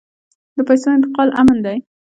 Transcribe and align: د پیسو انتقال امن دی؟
د 0.57 0.59
پیسو 0.67 0.87
انتقال 0.95 1.29
امن 1.41 1.57
دی؟ 1.65 1.77